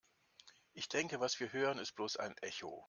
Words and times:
Ich 0.73 0.89
denke, 0.89 1.19
was 1.19 1.39
wir 1.39 1.53
hören, 1.53 1.77
ist 1.77 1.91
bloß 1.93 2.17
ein 2.17 2.35
Echo. 2.39 2.79